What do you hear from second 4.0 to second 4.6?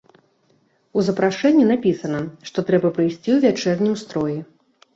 строі.